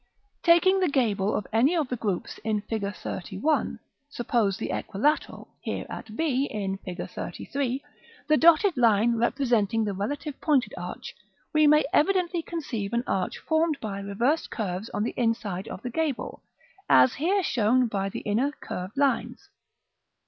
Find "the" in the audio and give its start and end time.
0.79-0.89, 1.89-1.95, 4.57-4.71, 8.27-8.35, 9.85-9.93, 15.03-15.13, 15.83-15.91, 18.09-18.21